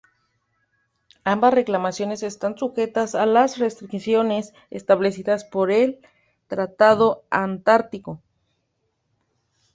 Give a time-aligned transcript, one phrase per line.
[1.25, 5.99] Ambas reclamaciones están sujetas a las restricciones establecidas por el
[6.47, 8.19] Tratado Antártico.